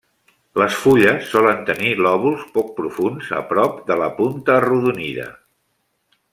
Les 0.61 0.77
fulles 0.85 1.27
solen 1.33 1.61
tenir 1.67 1.91
lòbuls 2.07 2.47
poc 2.57 2.73
profunds 2.79 3.29
a 3.43 3.45
prop 3.53 3.79
de 3.93 4.01
la 4.03 4.11
punta 4.21 4.59
arrodonida. 4.63 5.31